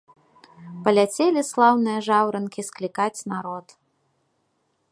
Паляцелі 0.85 1.41
слаўныя 1.49 1.99
жаўранкі 2.07 2.61
склікаць 2.69 3.19
народ. 3.35 3.65